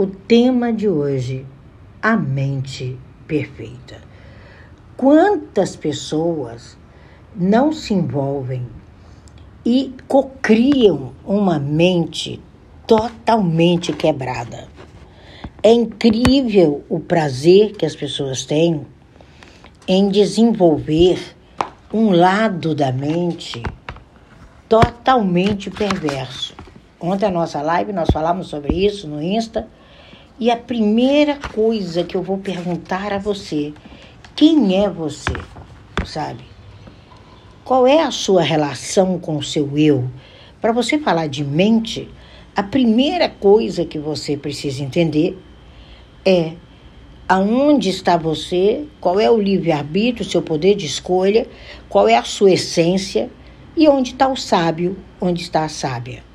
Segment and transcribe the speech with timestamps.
[0.00, 1.44] o tema de hoje,
[2.00, 3.98] a mente perfeita.
[4.96, 6.78] Quantas pessoas
[7.36, 8.66] não se envolvem
[9.62, 12.40] e cocriam uma mente
[12.86, 14.68] totalmente quebrada?
[15.62, 18.86] É incrível o prazer que as pessoas têm
[19.86, 21.36] em desenvolver
[21.92, 23.62] um lado da mente
[24.66, 26.54] totalmente perverso.
[26.98, 29.68] Ontem a nossa live nós falamos sobre isso no Insta.
[30.40, 33.74] E a primeira coisa que eu vou perguntar a você,
[34.34, 35.34] quem é você?
[36.06, 36.42] Sabe?
[37.62, 40.08] Qual é a sua relação com o seu eu?
[40.58, 42.08] Para você falar de mente,
[42.56, 45.38] a primeira coisa que você precisa entender
[46.24, 46.54] é
[47.28, 51.46] aonde está você, qual é o livre-arbítrio, seu poder de escolha,
[51.86, 53.28] qual é a sua essência
[53.76, 56.29] e onde está o sábio, onde está a sábia.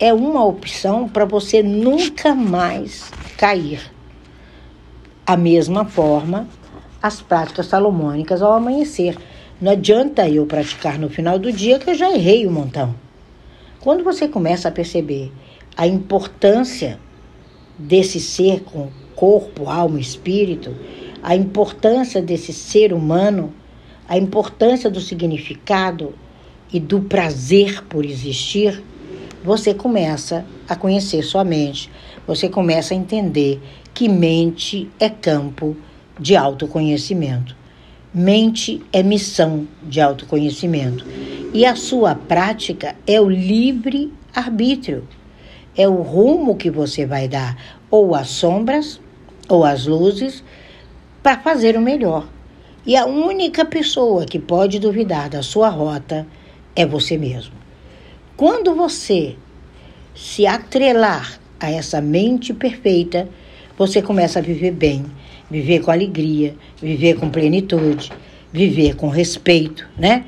[0.00, 3.80] É uma opção para você nunca mais cair.
[5.26, 6.46] A mesma forma,
[7.02, 9.18] as práticas salomônicas ao amanhecer.
[9.60, 12.94] Não adianta eu praticar no final do dia que eu já errei um montão.
[13.80, 15.32] Quando você começa a perceber
[15.76, 17.00] a importância
[17.76, 20.76] desse ser com corpo, alma espírito,
[21.20, 23.52] a importância desse ser humano,
[24.08, 26.14] a importância do significado
[26.72, 28.80] e do prazer por existir,
[29.44, 31.90] você começa a conhecer sua mente,
[32.26, 33.60] você começa a entender
[33.94, 35.76] que mente é campo
[36.18, 37.56] de autoconhecimento.
[38.12, 41.04] Mente é missão de autoconhecimento.
[41.52, 45.06] E a sua prática é o livre arbítrio.
[45.76, 47.56] É o rumo que você vai dar,
[47.90, 49.00] ou às sombras,
[49.48, 50.42] ou às luzes,
[51.22, 52.26] para fazer o melhor.
[52.84, 56.26] E a única pessoa que pode duvidar da sua rota
[56.74, 57.52] é você mesmo.
[58.38, 59.34] Quando você
[60.14, 63.28] se atrelar a essa mente perfeita,
[63.76, 65.06] você começa a viver bem,
[65.50, 68.12] viver com alegria, viver com plenitude,
[68.52, 70.24] viver com respeito, né?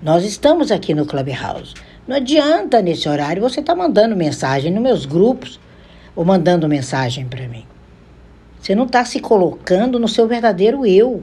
[0.00, 1.74] Nós estamos aqui no Clubhouse.
[2.08, 5.60] Não adianta nesse horário você estar tá mandando mensagem nos meus grupos
[6.16, 7.66] ou mandando mensagem para mim.
[8.58, 11.22] Você não está se colocando no seu verdadeiro eu.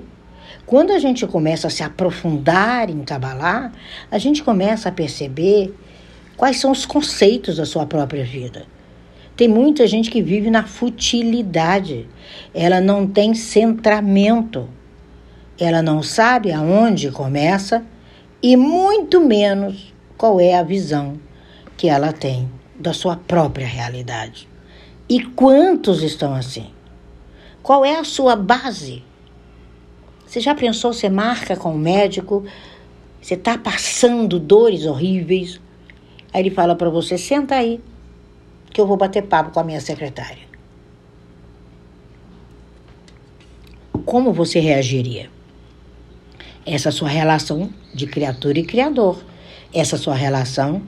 [0.68, 3.72] Quando a gente começa a se aprofundar em Kabbalah,
[4.12, 5.74] a gente começa a perceber
[6.40, 8.66] quais são os conceitos da sua própria vida.
[9.36, 12.08] Tem muita gente que vive na futilidade.
[12.54, 14.70] Ela não tem centramento.
[15.60, 17.84] Ela não sabe aonde começa
[18.42, 21.20] e muito menos qual é a visão
[21.76, 24.48] que ela tem da sua própria realidade.
[25.10, 26.68] E quantos estão assim?
[27.62, 29.04] Qual é a sua base?
[30.26, 32.46] Você já pensou, você marca com o médico,
[33.22, 35.60] você está passando dores horríveis,
[36.34, 37.80] aí ele fala para você, senta aí,
[38.72, 40.48] que eu vou bater papo com a minha secretária.
[44.06, 45.30] Como você reagiria?
[46.66, 49.24] Essa sua relação de criatura e criador.
[49.74, 50.82] Essa sua relação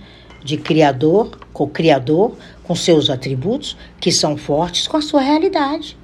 [0.43, 5.97] de criador, co-criador, com seus atributos que são fortes com a sua realidade.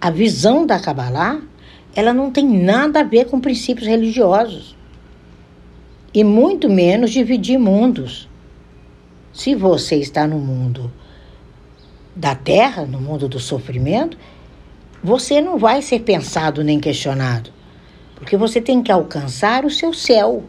[0.00, 1.40] A visão da Kabbalah
[1.94, 4.76] ela não tem nada a ver com princípios religiosos.
[6.14, 8.28] E muito menos dividir mundos.
[9.32, 10.92] Se você está no mundo
[12.14, 14.16] da terra, no mundo do sofrimento,
[15.02, 17.50] você não vai ser pensado nem questionado.
[18.14, 20.44] Porque você tem que alcançar o seu céu.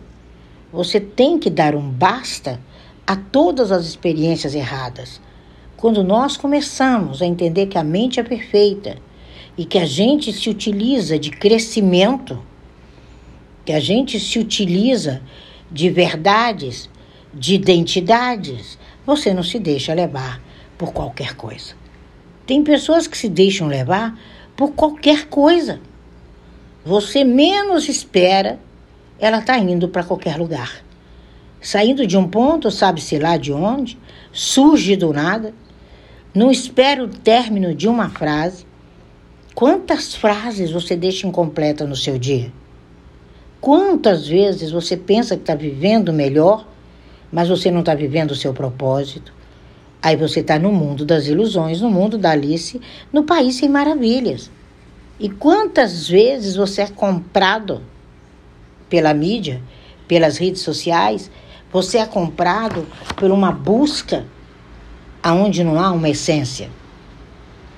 [0.71, 2.61] Você tem que dar um basta
[3.07, 5.19] a todas as experiências erradas.
[5.75, 8.97] Quando nós começamos a entender que a mente é perfeita,
[9.57, 12.41] e que a gente se utiliza de crescimento,
[13.63, 15.21] que a gente se utiliza
[15.71, 16.89] de verdades,
[17.33, 20.41] de identidades, você não se deixa levar
[20.77, 21.73] por qualquer coisa.
[22.45, 24.17] Tem pessoas que se deixam levar
[24.55, 25.79] por qualquer coisa.
[26.85, 28.59] Você menos espera,
[29.19, 30.83] ela está indo para qualquer lugar.
[31.59, 33.97] Saindo de um ponto, sabe-se lá de onde,
[34.31, 35.53] surge do nada,
[36.33, 38.65] não espera o término de uma frase,
[39.55, 42.51] Quantas frases você deixa incompleta no seu dia?
[43.65, 46.67] Quantas vezes você pensa que está vivendo melhor,
[47.31, 49.33] mas você não está vivendo o seu propósito?
[49.99, 52.79] Aí você está no mundo das ilusões, no mundo da Alice,
[53.11, 54.51] no país sem maravilhas.
[55.19, 57.81] E quantas vezes você é comprado
[58.87, 59.63] pela mídia,
[60.07, 61.31] pelas redes sociais,
[61.73, 62.85] você é comprado
[63.15, 64.27] por uma busca
[65.23, 66.69] aonde não há uma essência?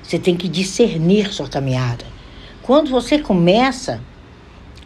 [0.03, 2.03] Você tem que discernir sua caminhada.
[2.61, 4.01] Quando você começa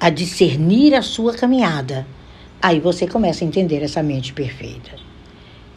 [0.02, 2.08] a discernir a sua caminhada,
[2.60, 4.90] aí você começa a entender essa mente perfeita.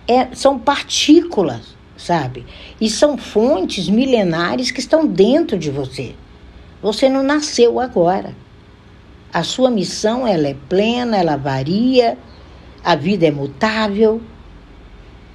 [0.09, 1.76] É, são partículas.
[1.97, 2.44] sabe?
[2.81, 6.15] E são fontes milenares que estão dentro de você.
[6.82, 8.35] Você não nasceu agora.
[9.32, 12.17] A sua missão ela é plena, ela varia,
[12.82, 14.23] a vida é mutável,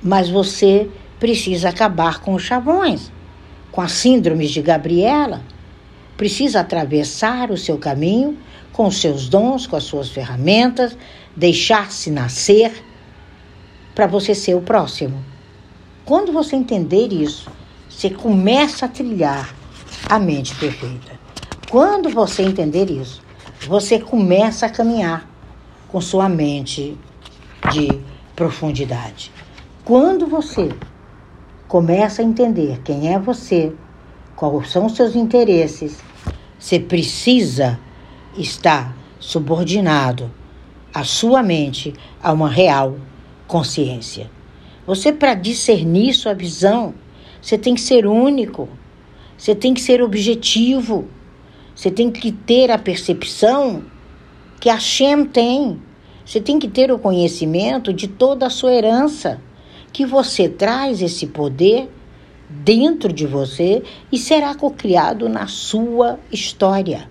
[0.01, 0.89] mas você
[1.19, 3.11] precisa acabar com os chavões,
[3.71, 5.43] com as síndromes de Gabriela.
[6.17, 8.37] Precisa atravessar o seu caminho
[8.79, 10.97] com seus dons, com as suas ferramentas,
[11.35, 12.81] deixar-se nascer
[13.93, 15.21] para você ser o próximo.
[16.05, 17.51] Quando você entender isso,
[17.89, 19.53] você começa a trilhar
[20.09, 21.19] a mente perfeita.
[21.69, 23.21] Quando você entender isso,
[23.67, 25.29] você começa a caminhar
[25.89, 26.97] com sua mente
[27.73, 27.99] de
[28.33, 29.29] profundidade.
[29.83, 30.69] Quando você
[31.67, 33.73] começa a entender quem é você,
[34.37, 35.99] quais são os seus interesses,
[36.57, 37.77] você precisa
[38.37, 40.31] estar subordinado
[40.93, 42.97] a sua mente a uma real
[43.47, 44.29] consciência.
[44.85, 46.93] Você, para discernir sua visão,
[47.41, 48.67] você tem que ser único,
[49.37, 51.07] você tem que ser objetivo,
[51.75, 53.83] você tem que ter a percepção
[54.59, 55.81] que a Shem tem.
[56.25, 59.41] Você tem que ter o conhecimento de toda a sua herança,
[59.91, 61.89] que você traz esse poder
[62.49, 63.81] dentro de você
[64.11, 67.09] e será cocriado na sua história.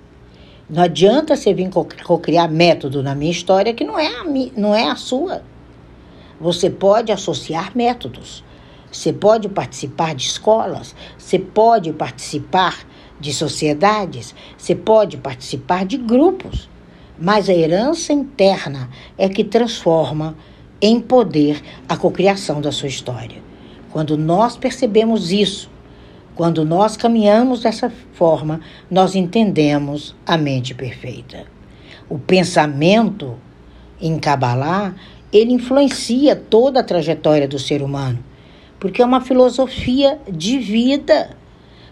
[0.69, 1.71] Não adianta você vir
[2.05, 4.25] cocriar método na minha história que não é a,
[4.55, 5.43] não é a sua.
[6.39, 8.45] Você pode associar métodos.
[8.93, 12.87] Você pode participar de escolas, você pode participar
[13.21, 16.71] de sociedades, você pode participar de grupos,
[17.19, 18.89] mas a herança interna
[19.19, 20.37] é que transforma
[20.81, 23.43] em poder a cocriação da sua história.
[23.91, 25.69] Quando nós percebemos isso,
[26.39, 31.47] quando nós caminhamos dessa forma, nós entendemos a mente perfeita.
[32.09, 33.35] O pensamento
[34.01, 34.95] em Kabbalah
[35.33, 38.25] ele influencia toda a trajetória do ser humano,
[38.79, 41.37] porque é uma filosofia de vida.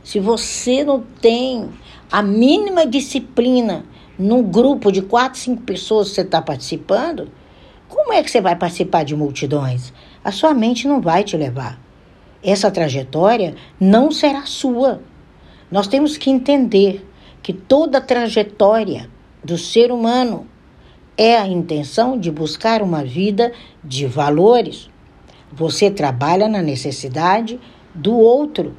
[0.05, 1.69] Se você não tem
[2.09, 3.85] a mínima disciplina
[4.17, 7.33] num grupo de quatro, cinco pessoas que você está participando,
[7.89, 9.93] como é que você vai participar de multidões?
[10.23, 11.85] A sua mente não vai te levar.
[12.47, 15.03] Essa trajetória não será sua.
[15.69, 17.05] Nós temos que entender
[17.43, 19.11] que toda trajetória
[19.43, 20.47] do ser humano
[21.19, 23.53] é a intenção de buscar uma vida
[23.83, 24.89] de valores.
[25.53, 27.59] Você trabalha na necessidade
[27.93, 28.77] do outro.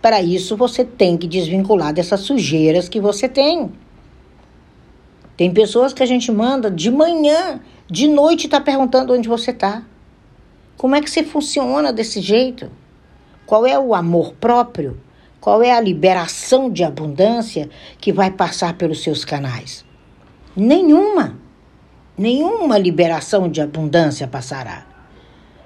[0.00, 3.70] Para isso, você tem que desvincular dessas sujeiras que você tem.
[5.36, 9.82] Tem pessoas que a gente manda de manhã, de noite, está perguntando onde você está.
[10.78, 12.79] Como é que você funciona desse jeito?
[13.50, 15.00] Qual é o amor próprio?
[15.40, 17.68] Qual é a liberação de abundância
[17.98, 19.84] que vai passar pelos seus canais?
[20.54, 21.36] Nenhuma
[22.16, 24.86] nenhuma liberação de abundância passará.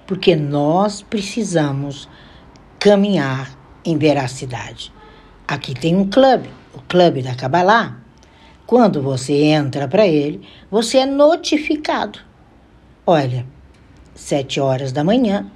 [0.06, 2.08] Porque nós precisamos
[2.78, 3.54] caminhar
[3.84, 4.90] em veracidade.
[5.46, 7.98] Aqui tem um clube, o clube da Kabbalah.
[8.66, 10.40] Quando você entra para ele,
[10.70, 12.18] você é notificado.
[13.06, 13.44] Olha,
[14.14, 15.50] sete horas da manhã,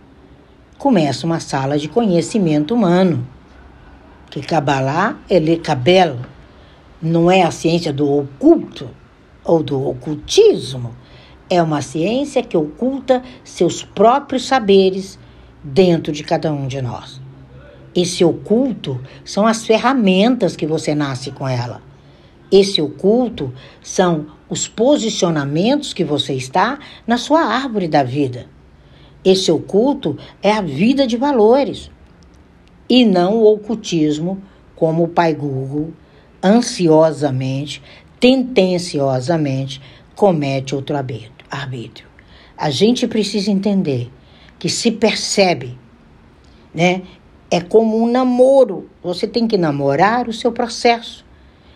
[0.78, 3.26] começa uma sala de conhecimento humano.
[4.30, 6.18] Que Kabbalah é Lekabel,
[7.02, 8.88] não é a ciência do oculto,
[9.44, 10.94] ou do ocultismo
[11.50, 15.18] é uma ciência que oculta seus próprios saberes
[15.64, 17.20] dentro de cada um de nós.
[17.94, 21.80] Esse oculto são as ferramentas que você nasce com ela.
[22.52, 28.46] Esse oculto são os posicionamentos que você está na sua árvore da vida.
[29.24, 31.90] Esse oculto é a vida de valores
[32.88, 34.40] e não o ocultismo,
[34.74, 35.92] como o pai Google
[36.42, 37.82] ansiosamente
[38.20, 39.80] tendenciosamente
[40.14, 42.08] comete outro arbítrio.
[42.56, 44.10] A gente precisa entender
[44.58, 45.78] que se percebe,
[46.74, 47.02] né?
[47.50, 48.90] É como um namoro.
[49.02, 51.24] Você tem que namorar o seu processo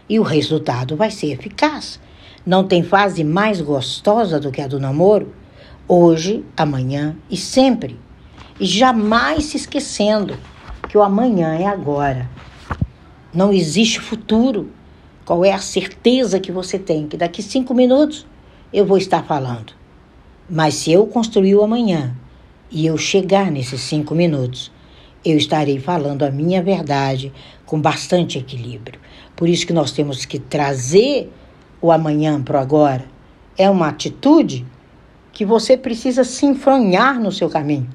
[0.08, 2.00] e o resultado vai ser eficaz.
[2.44, 5.32] Não tem fase mais gostosa do que a do namoro?
[5.94, 8.00] Hoje, amanhã e sempre.
[8.58, 10.38] E jamais se esquecendo
[10.88, 12.30] que o amanhã é agora.
[13.30, 14.70] Não existe futuro.
[15.22, 18.26] Qual é a certeza que você tem que daqui cinco minutos
[18.72, 19.74] eu vou estar falando?
[20.48, 22.16] Mas se eu construir o amanhã
[22.70, 24.72] e eu chegar nesses cinco minutos,
[25.22, 27.30] eu estarei falando a minha verdade
[27.66, 28.98] com bastante equilíbrio.
[29.36, 31.30] Por isso que nós temos que trazer
[31.82, 33.04] o amanhã para o agora.
[33.58, 34.64] É uma atitude
[35.32, 37.88] que você precisa se enfronhar no seu caminho.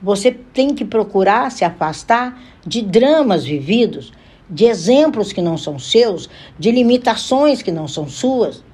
[0.00, 4.12] Você tem que procurar se afastar de dramas vividos
[4.50, 8.64] de exemplos que não são seus, de limitações que não são suas,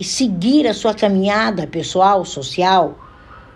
[0.00, 2.98] e seguir a sua caminhada pessoal, social,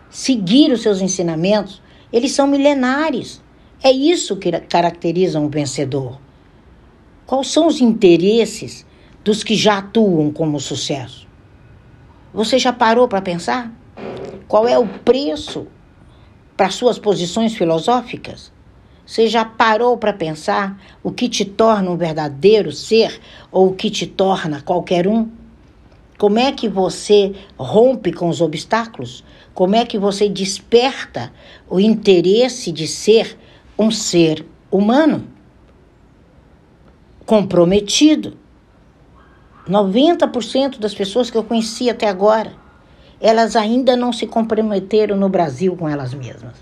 [0.08, 3.42] seguir os seus ensinamentos, eles são milenares.
[3.82, 6.20] É isso que caracteriza um vencedor.
[7.26, 8.86] Quais são os interesses
[9.24, 11.26] dos que já atuam como sucesso?
[12.32, 13.75] Você já parou para pensar?
[14.48, 15.66] Qual é o preço
[16.56, 18.52] para suas posições filosóficas?
[19.04, 23.20] Você já parou para pensar o que te torna um verdadeiro ser
[23.52, 25.28] ou o que te torna qualquer um?
[26.18, 29.22] Como é que você rompe com os obstáculos?
[29.54, 31.32] Como é que você desperta
[31.68, 33.38] o interesse de ser
[33.78, 35.28] um ser humano?
[37.24, 38.36] Comprometido.
[39.68, 42.52] 90% das pessoas que eu conheci até agora,
[43.20, 46.54] elas ainda não se comprometeram no Brasil com elas mesmas.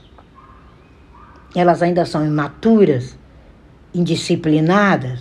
[1.54, 3.16] Elas ainda são imaturas,
[3.94, 5.20] indisciplinadas,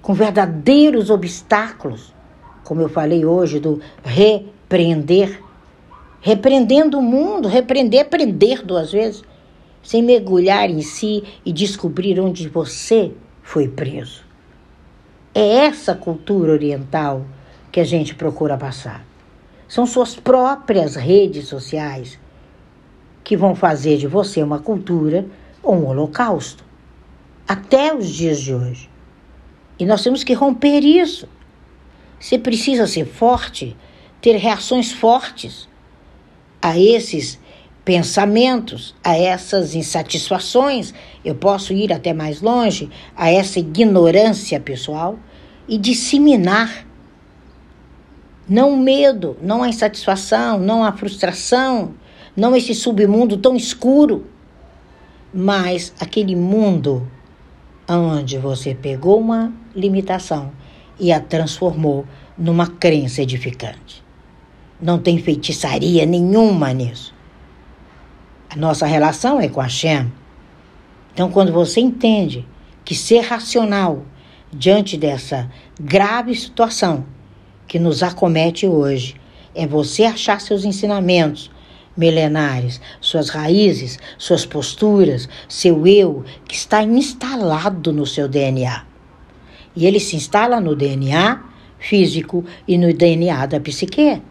[0.00, 2.12] com verdadeiros obstáculos
[2.68, 5.42] como eu falei hoje, do repreender.
[6.20, 9.24] Repreendendo o mundo, repreender, prender duas vezes,
[9.82, 14.22] sem mergulhar em si e descobrir onde você foi preso.
[15.34, 17.24] É essa cultura oriental
[17.72, 19.02] que a gente procura passar.
[19.68, 22.18] São suas próprias redes sociais
[23.22, 25.26] que vão fazer de você uma cultura
[25.62, 26.64] ou um holocausto.
[27.46, 28.88] Até os dias de hoje.
[29.78, 31.28] E nós temos que romper isso.
[32.18, 33.76] Você precisa ser forte,
[34.20, 35.68] ter reações fortes
[36.60, 37.38] a esses
[37.84, 40.94] pensamentos, a essas insatisfações.
[41.22, 45.18] Eu posso ir até mais longe, a essa ignorância pessoal
[45.68, 46.87] e disseminar.
[48.48, 51.94] Não o medo, não a insatisfação, não a frustração,
[52.34, 54.26] não esse submundo tão escuro,
[55.34, 57.06] mas aquele mundo
[57.86, 60.50] onde você pegou uma limitação
[60.98, 62.06] e a transformou
[62.38, 64.02] numa crença edificante.
[64.80, 67.14] Não tem feitiçaria nenhuma nisso.
[68.48, 70.10] A nossa relação é com a Shem.
[71.12, 72.46] Então, quando você entende
[72.82, 74.04] que ser racional
[74.50, 77.04] diante dessa grave situação
[77.68, 79.14] que nos acomete hoje
[79.54, 81.50] é você achar seus ensinamentos
[81.96, 88.86] milenares, suas raízes, suas posturas, seu eu que está instalado no seu DNA.
[89.76, 91.42] E ele se instala no DNA
[91.78, 94.22] físico e no DNA da psique.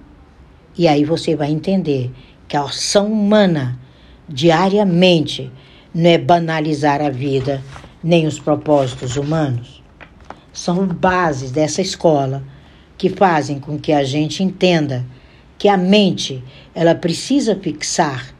[0.78, 2.12] E aí você vai entender
[2.48, 3.80] que a ação humana
[4.28, 5.52] diariamente
[5.94, 7.62] não é banalizar a vida
[8.04, 9.84] nem os propósitos humanos.
[10.54, 12.44] São bases dessa escola
[12.98, 15.06] que fazem com que a gente entenda
[15.58, 18.34] que a mente ela precisa fixar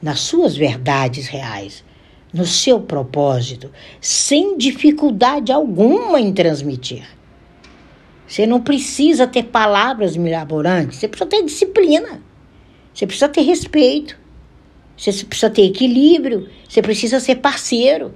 [0.00, 1.84] nas suas verdades reais
[2.32, 7.06] no seu propósito, sem dificuldade alguma em transmitir.
[8.26, 12.22] Você não precisa ter palavras mirabolantes, você precisa ter disciplina,
[12.92, 14.18] você precisa ter respeito,
[14.96, 18.12] você precisa ter equilíbrio, você precisa ser parceiro.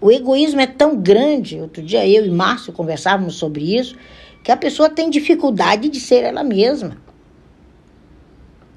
[0.00, 3.96] O egoísmo é tão grande, outro dia eu e Márcio conversávamos sobre isso,
[4.44, 6.98] que a pessoa tem dificuldade de ser ela mesma.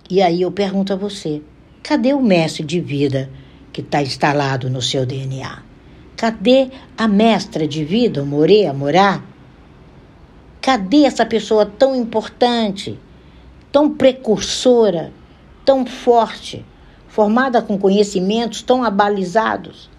[0.10, 1.42] E aí eu pergunto a você:
[1.84, 3.30] cadê o mestre de vida?
[3.74, 5.62] que está instalado no seu DNA?
[6.16, 9.22] Cadê a mestra de vida, o Morê, Morá?
[10.60, 12.98] Cadê essa pessoa tão importante,
[13.72, 15.14] tão precursora,
[15.64, 16.66] tão forte,
[17.08, 19.92] formada com conhecimentos tão abalizados,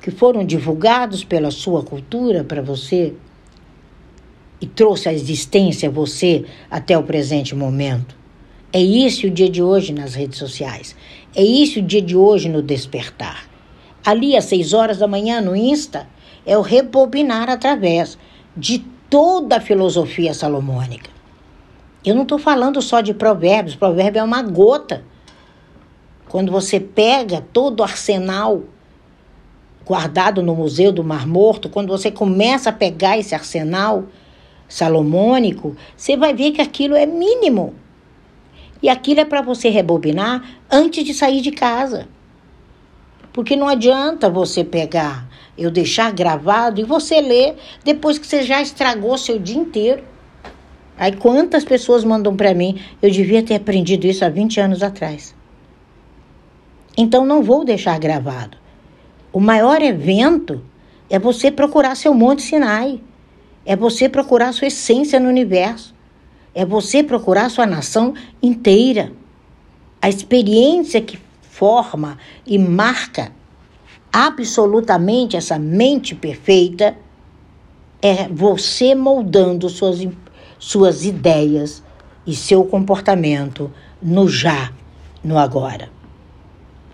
[0.00, 3.12] que foram divulgados pela sua cultura para você
[4.60, 8.16] e trouxe a existência você até o presente momento?
[8.72, 10.96] É isso o dia de hoje nas redes sociais.
[11.34, 13.48] É isso o dia de hoje no despertar.
[14.04, 16.06] Ali às seis horas da manhã no Insta
[16.44, 18.18] é o rebobinar através
[18.56, 18.78] de
[19.10, 21.10] toda a filosofia salomônica.
[22.04, 25.02] Eu não estou falando só de provérbios, provérbio é uma gota.
[26.28, 28.62] Quando você pega todo o arsenal
[29.84, 34.04] guardado no Museu do Mar Morto, quando você começa a pegar esse arsenal
[34.68, 37.74] salomônico, você vai ver que aquilo é mínimo.
[38.82, 42.08] E aquilo é para você rebobinar antes de sair de casa.
[43.32, 48.60] Porque não adianta você pegar, eu deixar gravado e você ler depois que você já
[48.62, 50.02] estragou seu dia inteiro.
[50.98, 55.34] Aí quantas pessoas mandam para mim, eu devia ter aprendido isso há 20 anos atrás.
[56.96, 58.56] Então não vou deixar gravado.
[59.32, 60.62] O maior evento
[61.10, 63.00] é você procurar seu Monte Sinai.
[63.66, 65.96] É você procurar sua essência no universo
[66.56, 69.12] é você procurar sua nação inteira.
[70.00, 73.30] A experiência que forma e marca
[74.10, 76.96] absolutamente essa mente perfeita
[78.00, 80.08] é você moldando suas,
[80.58, 81.82] suas ideias
[82.26, 83.70] e seu comportamento
[84.00, 84.72] no já,
[85.22, 85.90] no agora.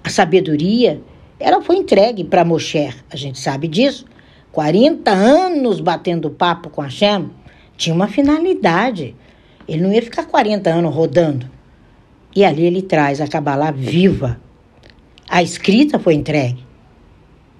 [0.02, 1.00] A sabedoria
[1.38, 4.06] ela foi entregue para Moshe, a gente sabe disso.
[4.52, 7.30] 40 anos batendo papo com Hashem,
[7.76, 9.16] tinha uma finalidade.
[9.66, 11.50] Ele não ia ficar 40 anos rodando.
[12.36, 14.38] E ali ele traz a Kabbalah viva.
[15.28, 16.64] A escrita foi entregue.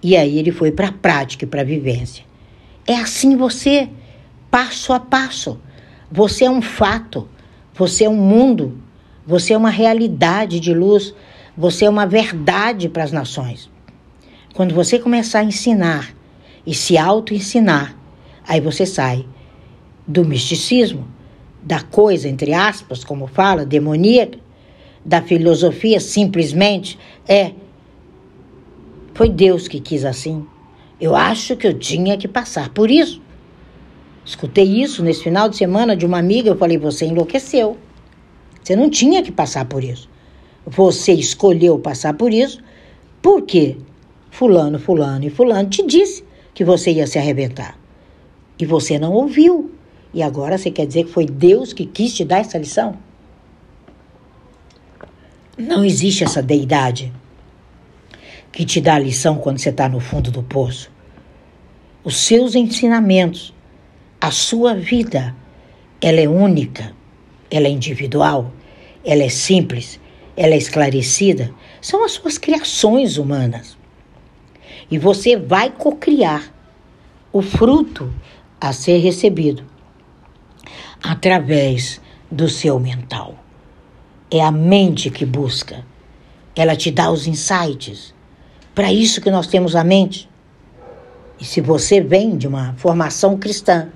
[0.02, 2.25] E aí ele foi para a prática e para a vivência.
[2.87, 3.88] É assim você,
[4.50, 5.58] passo a passo.
[6.11, 7.26] Você é um fato,
[7.72, 8.78] você é um mundo,
[9.26, 11.14] você é uma realidade de luz,
[11.56, 13.70] você é uma verdade para as nações.
[14.52, 16.14] Quando você começar a ensinar
[16.66, 17.97] e se auto-ensinar,
[18.47, 19.26] aí você sai
[20.07, 21.07] do misticismo,
[21.62, 24.38] da coisa, entre aspas, como fala, demoníaca,
[25.04, 27.52] da filosofia simplesmente é
[29.14, 30.47] foi Deus que quis assim.
[31.00, 33.21] Eu acho que eu tinha que passar por isso.
[34.25, 37.76] Escutei isso nesse final de semana de uma amiga, eu falei: "Você enlouqueceu.
[38.62, 40.09] Você não tinha que passar por isso.
[40.64, 42.62] Você escolheu passar por isso
[43.21, 43.76] porque
[44.31, 47.78] fulano, fulano e fulano te disse que você ia se arrebentar.
[48.59, 49.73] E você não ouviu.
[50.14, 52.97] E agora você quer dizer que foi Deus que quis te dar essa lição?
[55.56, 57.12] Não existe essa deidade
[58.50, 60.90] que te dá a lição quando você está no fundo do poço.
[62.04, 63.54] Os seus ensinamentos,
[64.21, 65.35] a sua vida,
[66.00, 66.92] ela é única,
[67.50, 68.52] ela é individual,
[69.04, 69.99] ela é simples,
[70.37, 71.52] ela é esclarecida.
[71.80, 73.78] São as suas criações humanas.
[74.91, 76.53] E você vai cocriar
[77.33, 78.12] o fruto
[78.61, 79.65] a ser recebido
[81.03, 83.35] através do seu mental.
[84.31, 85.85] É a mente que busca.
[86.55, 88.15] Ela te dá os insights.
[88.75, 90.31] Para isso que nós temos a mente.
[91.41, 93.91] E se você vem de uma formação cristã,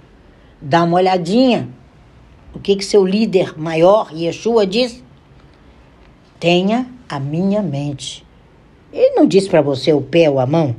[0.61, 1.69] dá uma olhadinha.
[2.52, 5.02] O que, que seu líder maior, Yeshua, diz?
[6.40, 8.25] Tenha a minha mente.
[8.93, 10.76] Ele não disse para você o pé ou a mão.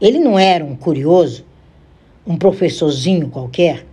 [0.00, 1.44] Ele não era um curioso,
[2.26, 3.86] um professorzinho qualquer.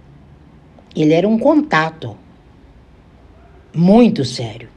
[0.96, 2.18] Ele era um contato
[3.74, 4.70] muito sério.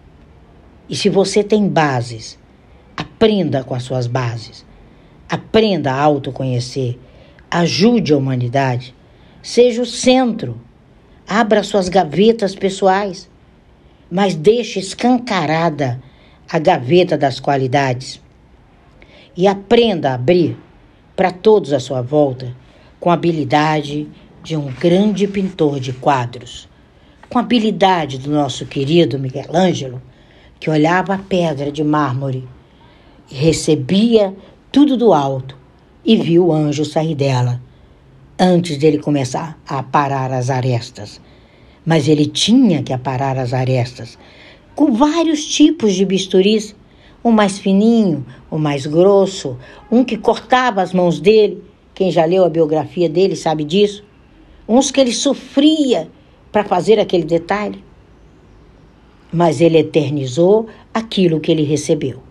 [0.89, 2.39] E se você tem bases,
[2.97, 4.65] aprenda com as suas bases.
[5.29, 6.99] Aprenda a autoconhecer.
[7.51, 8.95] Ajude a humanidade.
[9.43, 10.61] Seja o centro.
[11.27, 13.31] Abra suas gavetas pessoais.
[14.11, 16.03] Mas deixe escancarada
[16.53, 18.21] a gaveta das qualidades.
[19.35, 20.55] E aprenda a abrir
[21.17, 22.55] para todos à sua volta
[23.01, 24.07] com a habilidade
[24.43, 26.69] de um grande pintor de quadros,
[27.31, 30.03] com a habilidade do nosso querido Miguel Ângelo,
[30.61, 32.47] que olhava a pedra de mármore
[33.31, 34.35] e recebia
[34.71, 35.57] tudo do alto
[36.05, 37.63] e viu o anjo sair dela
[38.39, 41.19] antes dele começar a aparar as arestas.
[41.85, 44.19] Mas ele tinha que aparar as arestas
[44.75, 46.75] com vários tipos de bisturis,
[47.25, 49.57] um mais fininho, um mais grosso,
[49.91, 51.63] um que cortava as mãos dele.
[51.95, 54.03] Quem já leu a biografia dele sabe disso.
[54.69, 56.11] Uns que ele sofria
[56.51, 57.83] para fazer aquele detalhe.
[59.33, 62.23] Mas ele eternizou aquilo que ele recebeu.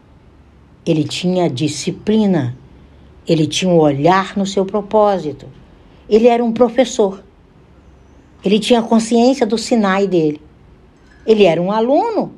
[0.85, 2.57] Ele tinha disciplina,
[3.27, 5.47] ele tinha um olhar no seu propósito.
[6.09, 7.23] Ele era um professor.
[8.43, 10.41] Ele tinha consciência do Sinai dele.
[11.25, 12.33] Ele era um aluno,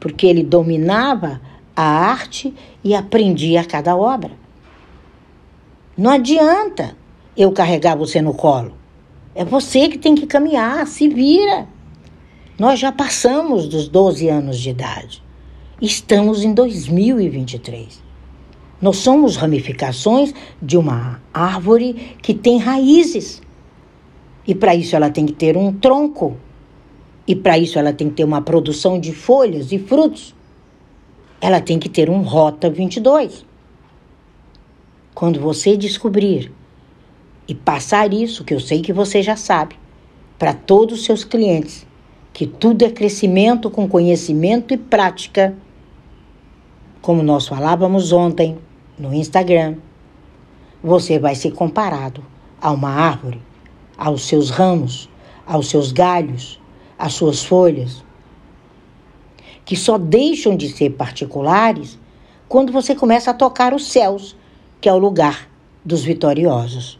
[0.00, 1.40] porque ele dominava
[1.74, 4.32] a arte e aprendia a cada obra.
[5.96, 6.96] Não adianta
[7.36, 8.74] eu carregar você no colo.
[9.34, 11.66] É você que tem que caminhar, se vira.
[12.58, 15.22] Nós já passamos dos 12 anos de idade.
[15.80, 18.02] Estamos em 2023.
[18.80, 23.42] Nós somos ramificações de uma árvore que tem raízes.
[24.46, 26.36] E para isso ela tem que ter um tronco.
[27.26, 30.34] E para isso ela tem que ter uma produção de folhas e frutos.
[31.40, 33.44] Ela tem que ter um Rota 22.
[35.14, 36.52] Quando você descobrir
[37.46, 39.76] e passar isso, que eu sei que você já sabe,
[40.38, 41.86] para todos os seus clientes,
[42.32, 45.54] que tudo é crescimento com conhecimento e prática,
[47.00, 48.58] como nós falávamos ontem
[48.98, 49.76] no Instagram,
[50.82, 52.24] você vai ser comparado
[52.60, 53.40] a uma árvore,
[53.96, 55.08] aos seus ramos,
[55.46, 56.60] aos seus galhos,
[57.04, 58.02] às suas folhas,
[59.62, 61.98] que só deixam de ser particulares
[62.48, 64.34] quando você começa a tocar os céus,
[64.80, 65.46] que é o lugar
[65.84, 66.98] dos vitoriosos.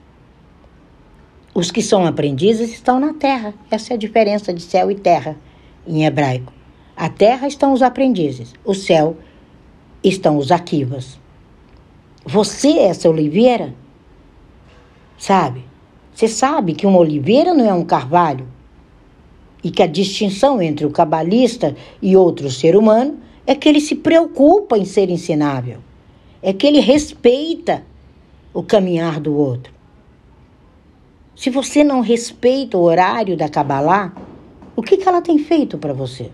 [1.54, 3.54] Os que são aprendizes estão na terra.
[3.70, 5.38] Essa é a diferença de céu e terra
[5.86, 6.52] em hebraico.
[6.94, 9.16] A terra estão os aprendizes, o céu
[10.02, 11.18] estão os aquivas.
[12.26, 13.74] Você é essa oliveira?
[15.16, 15.64] Sabe?
[16.12, 18.52] Você sabe que uma oliveira não é um carvalho
[19.64, 23.94] e que a distinção entre o cabalista e outro ser humano é que ele se
[23.94, 25.78] preocupa em ser ensinável.
[26.42, 27.82] é que ele respeita
[28.52, 29.72] o caminhar do outro.
[31.34, 34.12] Se você não respeita o horário da Kabbalah,
[34.76, 36.30] o que, que ela tem feito para você?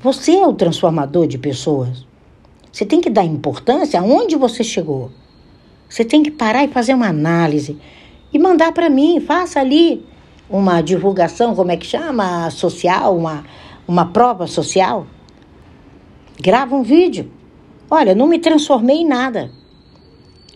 [0.00, 2.06] Você é o transformador de pessoas.
[2.70, 5.10] Você tem que dar importância aonde você chegou.
[5.88, 7.76] Você tem que parar e fazer uma análise
[8.32, 9.18] e mandar para mim.
[9.18, 10.06] Faça ali
[10.48, 12.50] uma divulgação, como é que chama?
[12.50, 13.44] Social, uma,
[13.86, 15.06] uma prova social.
[16.40, 17.30] Grava um vídeo.
[17.90, 19.50] Olha, não me transformei em nada.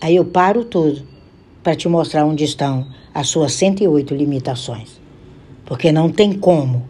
[0.00, 1.02] Aí eu paro tudo
[1.62, 5.00] para te mostrar onde estão as suas 108 limitações.
[5.64, 6.88] Porque não tem como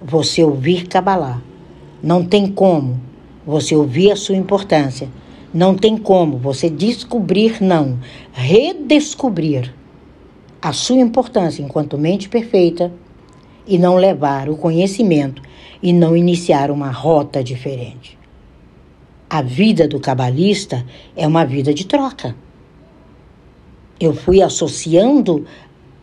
[0.00, 1.40] você ouvir Kabbalah
[2.04, 3.00] não tem como
[3.46, 5.08] você ouvir a sua importância.
[5.54, 7.98] Não tem como você descobrir, não,
[8.30, 9.72] redescobrir
[10.64, 12.90] a sua importância enquanto mente perfeita
[13.66, 15.42] e não levar o conhecimento
[15.82, 18.18] e não iniciar uma rota diferente.
[19.28, 20.82] A vida do cabalista
[21.14, 22.34] é uma vida de troca.
[24.00, 25.46] Eu fui associando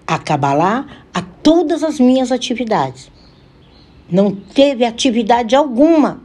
[0.06, 3.12] a Kabbalah a todas as minhas atividades.
[4.08, 6.22] Não teve atividade alguma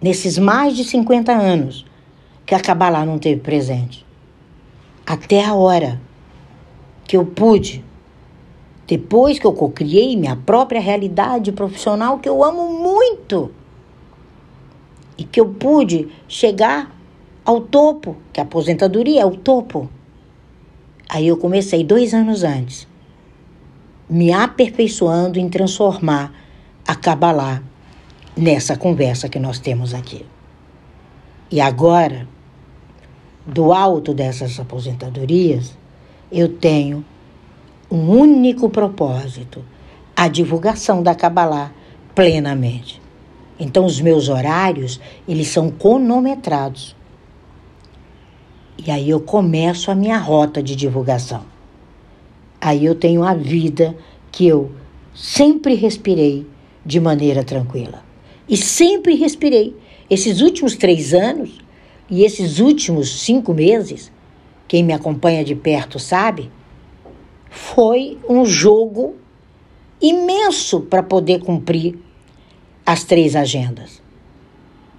[0.00, 1.84] nesses mais de 50 anos
[2.46, 4.06] que a Kabbalah não teve presente.
[5.06, 6.00] Até a hora
[7.04, 7.84] que eu pude,
[8.86, 13.50] depois que eu criei minha própria realidade profissional, que eu amo muito,
[15.16, 16.94] e que eu pude chegar
[17.44, 19.88] ao topo, que a aposentadoria é o topo.
[21.08, 22.88] Aí eu comecei dois anos antes
[24.08, 26.32] me aperfeiçoando em transformar
[26.86, 27.62] a Kabbalah
[28.36, 30.26] nessa conversa que nós temos aqui.
[31.50, 32.28] E agora,
[33.46, 35.76] do alto dessas aposentadorias,
[36.38, 37.04] eu tenho
[37.90, 39.64] um único propósito:
[40.16, 41.72] a divulgação da Kabbalah
[42.14, 43.00] plenamente.
[43.58, 46.96] Então, os meus horários, eles são cronometrados.
[48.84, 51.54] E aí eu começo a minha rota de divulgação
[52.64, 53.94] aí eu tenho a vida
[54.32, 54.72] que eu
[55.14, 56.46] sempre respirei
[56.84, 58.02] de maneira tranquila.
[58.48, 59.76] E sempre respirei.
[60.08, 61.58] Esses últimos três anos
[62.10, 64.10] e esses últimos cinco meses,
[64.66, 66.50] quem me acompanha de perto sabe,
[67.50, 69.16] foi um jogo
[70.00, 71.98] imenso para poder cumprir
[72.84, 74.02] as três agendas.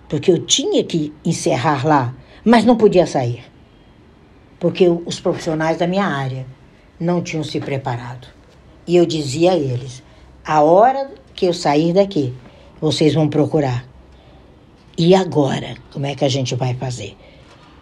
[0.08, 3.43] Porque eu tinha que encerrar lá, mas não podia sair.
[4.60, 6.45] Porque os profissionais da minha área
[6.99, 8.28] não tinham se preparado.
[8.88, 10.04] E eu dizia a eles:
[10.45, 12.34] a hora que eu sair daqui,
[12.80, 13.86] vocês vão procurar.
[14.97, 17.17] E agora, como é que a gente vai fazer?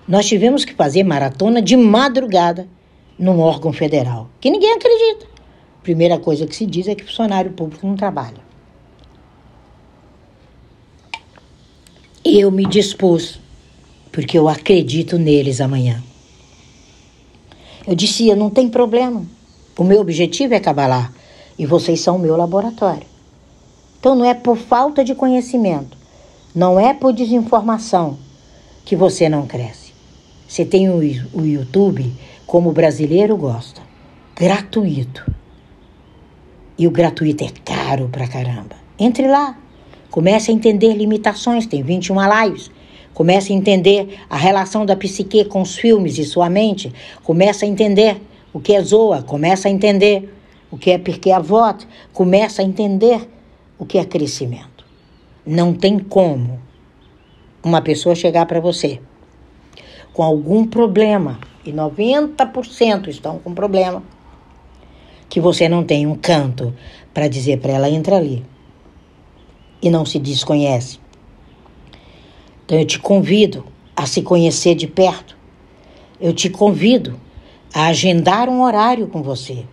[0.08, 2.68] Nós tivemos que fazer maratona de madrugada
[3.18, 5.28] num órgão federal, que ninguém acredita.
[5.82, 8.44] Primeira coisa que se diz é que funcionário público não trabalha.
[12.24, 13.40] Eu me dispus,
[14.12, 16.02] porque eu acredito neles amanhã.
[17.86, 19.26] Eu dizia: não tem problema.
[19.78, 21.12] O meu objetivo é Cabalá
[21.58, 23.08] e vocês são o meu laboratório.
[24.00, 25.98] Então não é por falta de conhecimento,
[26.54, 28.18] não é por desinformação
[28.86, 29.83] que você não cresce.
[30.54, 30.98] Você tem o,
[31.34, 32.14] o YouTube
[32.46, 33.82] como o brasileiro gosta,
[34.36, 35.26] gratuito.
[36.78, 38.76] E o gratuito é caro pra caramba.
[39.00, 39.58] Entre lá,
[40.12, 42.70] comece a entender limitações, tem 21 lives
[43.16, 46.94] Comece a entender a relação da psique com os filmes e sua mente.
[47.24, 48.22] Começa a entender
[48.54, 49.24] o que é Zoa.
[49.24, 50.32] Começa a entender
[50.70, 51.88] o que é porque avot.
[52.14, 53.28] Começa a entender
[53.80, 54.86] o que é crescimento.
[55.44, 56.60] Não tem como
[57.64, 59.00] uma pessoa chegar para você
[60.14, 64.04] com algum problema, e 90% estão com problema,
[65.28, 66.74] que você não tem um canto
[67.14, 68.46] para dizer para ela entra ali
[69.82, 71.00] e não se desconhece.
[72.66, 75.38] Então eu te convido a se conhecer de perto.
[76.20, 77.20] Eu te convido
[77.74, 79.66] a agendar um horário com você.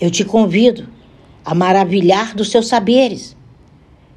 [0.00, 0.88] Eu te convido
[1.44, 3.36] a maravilhar dos seus saberes.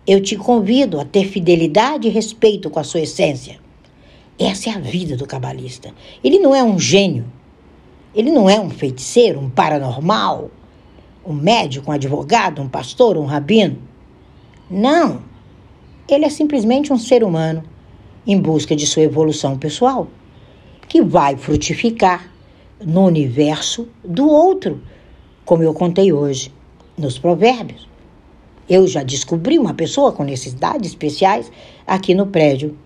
[0.05, 3.58] Eu te convido a ter fidelidade e respeito com a sua essência.
[4.39, 5.93] Essa é a vida do cabalista.
[6.23, 7.25] Ele não é um gênio.
[8.15, 10.49] Ele não é um feiticeiro, um paranormal,
[11.25, 13.77] um médico, um advogado, um pastor, um rabino.
[14.71, 15.21] Não.
[16.07, 17.63] Ele é simplesmente um ser humano
[18.25, 20.07] em busca de sua evolução pessoal,
[20.87, 22.31] que vai frutificar
[22.79, 24.81] no universo do outro,
[25.43, 26.53] como eu contei hoje
[26.97, 27.89] nos Provérbios.
[28.69, 31.51] Eu já descobri uma pessoa com necessidades especiais
[31.85, 32.77] aqui no prédio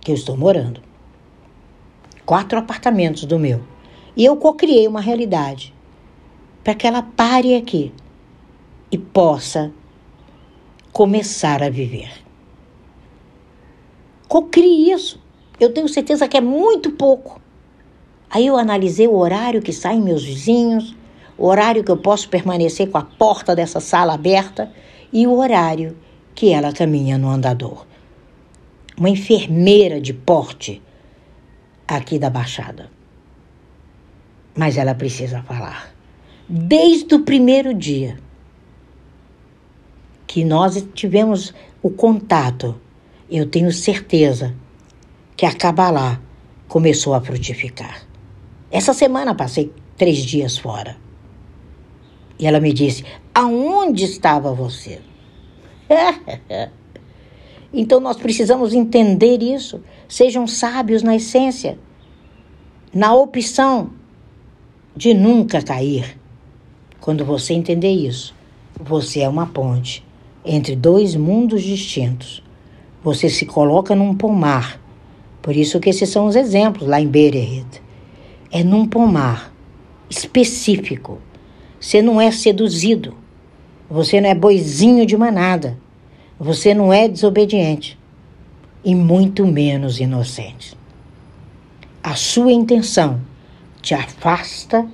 [0.00, 0.89] que eu estou morando.
[2.30, 3.60] Quatro apartamentos do meu.
[4.16, 5.74] E eu cocriei uma realidade
[6.62, 7.92] para que ela pare aqui
[8.88, 9.72] e possa
[10.92, 12.08] começar a viver.
[14.28, 15.20] Cocrie isso.
[15.58, 17.40] Eu tenho certeza que é muito pouco.
[18.30, 20.94] Aí eu analisei o horário que saem meus vizinhos,
[21.36, 24.72] o horário que eu posso permanecer com a porta dessa sala aberta
[25.12, 25.98] e o horário
[26.32, 27.84] que ela caminha no andador.
[28.96, 30.80] Uma enfermeira de porte
[31.96, 32.90] aqui da Baixada.
[34.56, 35.92] Mas ela precisa falar.
[36.48, 38.18] Desde o primeiro dia
[40.26, 42.80] que nós tivemos o contato,
[43.30, 44.54] eu tenho certeza
[45.36, 46.20] que a Cabalá
[46.68, 48.02] começou a frutificar.
[48.70, 50.96] Essa semana passei três dias fora.
[52.38, 55.00] E ela me disse: Aonde estava você?
[57.72, 59.82] então nós precisamos entender isso.
[60.10, 61.78] Sejam sábios na essência,
[62.92, 63.90] na opção
[64.96, 66.18] de nunca cair.
[67.00, 68.34] Quando você entender isso,
[68.82, 70.04] você é uma ponte
[70.44, 72.42] entre dois mundos distintos.
[73.04, 74.80] Você se coloca num pomar.
[75.40, 77.80] Por isso que esses são os exemplos lá em Bereret.
[78.50, 79.54] É num pomar
[80.10, 81.18] específico.
[81.78, 83.14] Você não é seduzido.
[83.88, 85.78] Você não é boizinho de manada.
[86.36, 87.99] Você não é desobediente.
[88.84, 90.76] E muito menos inocente.
[92.02, 93.20] A sua intenção
[93.82, 94.88] te afasta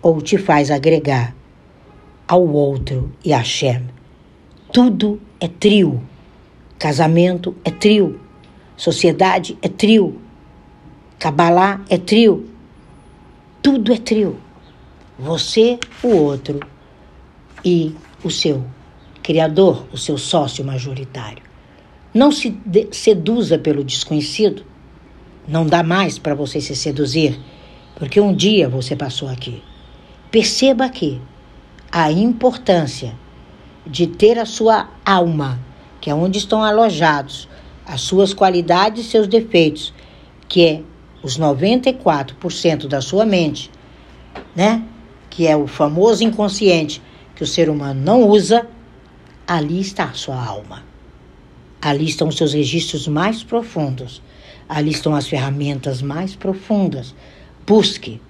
[0.00, 1.34] ou te faz agregar
[2.26, 3.92] ao outro e a Hashem
[4.72, 6.02] tudo é trio.
[6.78, 8.18] Casamento é trio.
[8.74, 10.18] Sociedade é trio.
[11.18, 12.48] Cabalá é trio.
[13.60, 14.38] Tudo é trio.
[15.18, 16.58] Você, o outro
[17.62, 18.64] e o seu
[19.22, 21.51] criador, o seu sócio majoritário.
[22.14, 22.54] Não se
[22.90, 24.64] seduza pelo desconhecido.
[25.48, 27.40] Não dá mais para você se seduzir,
[27.96, 29.62] porque um dia você passou aqui.
[30.30, 31.20] Perceba aqui
[31.90, 33.14] a importância
[33.86, 35.58] de ter a sua alma,
[36.00, 37.48] que é onde estão alojados
[37.86, 39.92] as suas qualidades e seus defeitos,
[40.48, 40.82] que é
[41.22, 43.70] os 94% da sua mente,
[44.54, 44.82] né?
[45.30, 47.02] Que é o famoso inconsciente
[47.34, 48.66] que o ser humano não usa,
[49.46, 50.91] ali está a sua alma.
[51.84, 54.22] Ali estão seus registros mais profundos.
[54.68, 57.12] Ali estão as ferramentas mais profundas.
[57.66, 58.20] Busque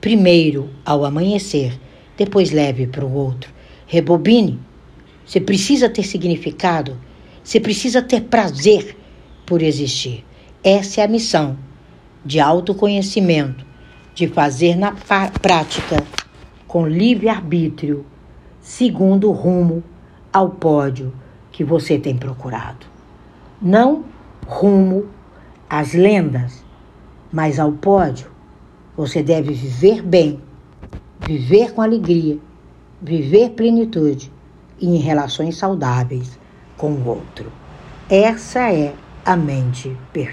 [0.00, 1.78] primeiro ao amanhecer,
[2.16, 3.52] depois leve para o outro.
[3.86, 4.58] Rebobine.
[5.26, 6.98] Você precisa ter significado.
[7.42, 8.96] Você precisa ter prazer
[9.44, 10.24] por existir.
[10.62, 11.58] Essa é a missão
[12.24, 13.66] de autoconhecimento,
[14.14, 14.92] de fazer na
[15.42, 16.02] prática
[16.66, 18.06] com livre-arbítrio,
[18.62, 19.84] segundo o rumo
[20.32, 21.12] ao pódio
[21.54, 22.86] que você tem procurado.
[23.62, 24.04] Não
[24.46, 25.06] rumo
[25.68, 26.62] às lendas,
[27.32, 28.30] mas ao pódio.
[28.96, 30.40] Você deve viver bem,
[31.26, 32.38] viver com alegria
[33.04, 34.32] viver plenitude
[34.80, 36.38] e em relações saudáveis
[36.76, 37.52] com o outro.
[38.08, 40.32] Essa é a mente perfeita.